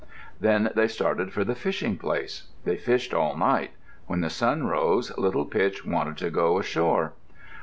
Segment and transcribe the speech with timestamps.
[0.39, 2.47] Then they started for the fishing place.
[2.65, 3.73] They fished all night.
[4.07, 7.13] When the sun rose Little Pitch wanted to go ashore.